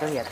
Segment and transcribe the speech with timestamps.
[0.00, 0.22] Eh,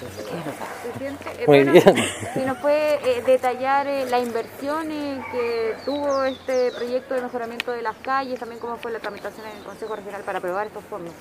[1.48, 1.96] Muy bueno, bien.
[2.34, 7.72] Si nos puede eh, detallar eh, la inversión eh, que tuvo este proyecto de mejoramiento
[7.72, 10.84] de las calles, también cómo fue la tramitación en el Consejo Regional para aprobar estos
[10.84, 11.12] fondos.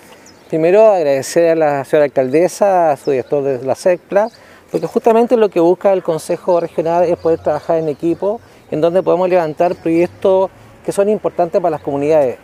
[0.47, 4.29] Primero agradecer a la señora alcaldesa, a su director de la SECPLA,
[4.70, 8.39] porque justamente lo que busca el Consejo Regional es poder trabajar en equipo,
[8.70, 10.52] en donde podemos levantar proyectos
[10.86, 12.38] que son importantes para las comunidades.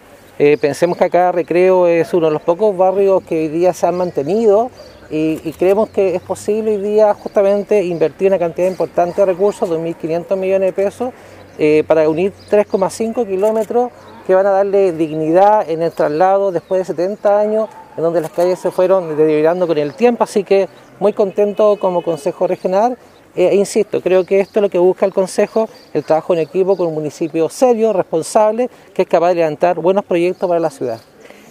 [0.43, 3.85] Eh, pensemos que acá Recreo es uno de los pocos barrios que hoy día se
[3.85, 4.71] han mantenido
[5.11, 10.35] y, creemos que es posible hoy día justamente invertir una cantidad importante de recursos, 2.500
[10.37, 11.13] millones de pesos,
[11.59, 13.91] eh, para unir 3,5 kilómetros
[14.25, 18.31] que van a darle dignidad en el traslado después de 70 años, en donde las
[18.31, 20.67] calles se fueron deteriorando con el tiempo, así que
[20.99, 22.97] muy contento como Consejo Regional.
[23.35, 26.75] Eh, insisto, creo que esto es lo que busca el Consejo, el trabajo en equipo
[26.75, 30.99] con un municipio serio, responsable, que es capaz de levantar buenos proyectos para la ciudad.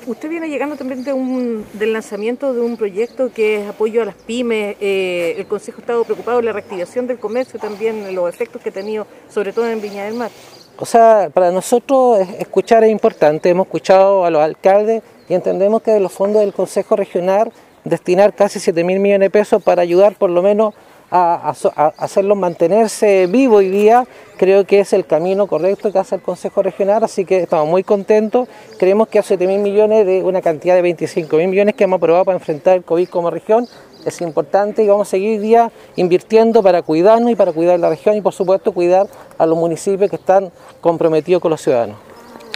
[0.07, 4.07] Usted viene llegando también de un, del lanzamiento de un proyecto que es apoyo a
[4.07, 4.77] las pymes.
[4.81, 8.71] eh, el Consejo ha estado preocupado en la reactivación del comercio, también los efectos que
[8.71, 10.31] ha tenido, sobre todo en Viña del Mar.
[10.79, 13.51] O sea, para nosotros es- escuchar es importante.
[13.51, 17.53] Hemos escuchado a los alcaldes y entendemos que de los fondos del Consejo Regional
[17.85, 20.75] destinar casi 7 mil millones de pesos para ayudar por lo menos
[21.11, 26.15] a, a hacerlos mantenerse vivos hoy día, creo que es el camino correcto que hace
[26.17, 28.49] el Consejo Regional, así que estamos muy contentos.
[28.79, 31.99] Creemos que a 7 mil millones de una cantidad de 25 mil millones que hemos
[31.99, 33.67] aprobado para enfrentar el COVID como región
[34.05, 37.89] es importante y vamos a seguir hoy día invirtiendo para cuidarnos y para cuidar la
[37.91, 39.07] región y por supuesto cuidar
[39.39, 40.51] a los municipios que están
[40.81, 41.97] comprometidos con los ciudadanos.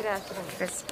[0.02, 0.82] Gracias.